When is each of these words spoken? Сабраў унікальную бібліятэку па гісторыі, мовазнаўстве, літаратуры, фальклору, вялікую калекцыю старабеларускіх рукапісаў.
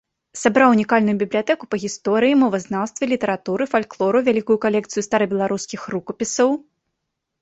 Сабраў 0.43 0.69
унікальную 0.75 1.13
бібліятэку 1.21 1.67
па 1.73 1.79
гісторыі, 1.83 2.39
мовазнаўстве, 2.43 3.03
літаратуры, 3.13 3.63
фальклору, 3.75 4.17
вялікую 4.31 4.57
калекцыю 4.65 5.03
старабеларускіх 5.09 5.81
рукапісаў. 5.97 6.49